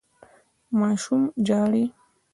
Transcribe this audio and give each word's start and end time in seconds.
ماشوم 0.79 1.21
ژاړي. 1.47 1.83